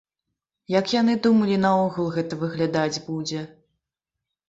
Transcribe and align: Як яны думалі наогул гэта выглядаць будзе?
Як 0.75 0.89
яны 1.01 1.13
думалі 1.27 1.61
наогул 1.67 2.11
гэта 2.19 2.43
выглядаць 2.43 3.03
будзе? 3.07 3.49